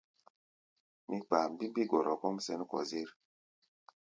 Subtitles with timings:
[1.07, 3.09] Mí kpaá mbimbí gɔrɔ kɔ́ʼm sɛ̌n kɔ-zér.